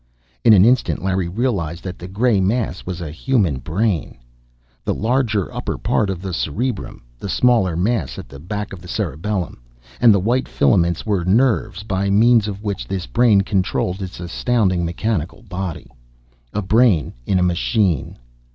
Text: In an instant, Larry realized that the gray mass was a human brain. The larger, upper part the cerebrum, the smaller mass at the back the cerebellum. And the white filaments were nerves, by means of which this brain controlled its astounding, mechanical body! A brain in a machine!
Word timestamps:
In 0.43 0.53
an 0.53 0.65
instant, 0.65 1.03
Larry 1.03 1.27
realized 1.27 1.83
that 1.83 1.99
the 1.99 2.07
gray 2.07 2.39
mass 2.41 2.87
was 2.87 3.01
a 3.01 3.11
human 3.11 3.59
brain. 3.59 4.17
The 4.83 4.95
larger, 4.95 5.53
upper 5.53 5.77
part 5.77 6.09
the 6.19 6.33
cerebrum, 6.33 7.03
the 7.19 7.29
smaller 7.29 7.75
mass 7.77 8.17
at 8.17 8.27
the 8.27 8.39
back 8.39 8.75
the 8.75 8.87
cerebellum. 8.87 9.61
And 9.99 10.11
the 10.11 10.19
white 10.19 10.47
filaments 10.47 11.05
were 11.05 11.23
nerves, 11.23 11.83
by 11.83 12.09
means 12.09 12.47
of 12.47 12.63
which 12.63 12.87
this 12.87 13.05
brain 13.05 13.41
controlled 13.41 14.01
its 14.01 14.19
astounding, 14.19 14.83
mechanical 14.83 15.43
body! 15.43 15.91
A 16.51 16.63
brain 16.63 17.13
in 17.27 17.37
a 17.37 17.43
machine! 17.43 18.17